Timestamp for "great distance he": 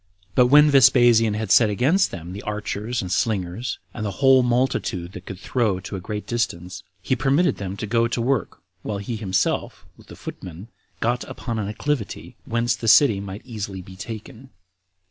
5.99-7.15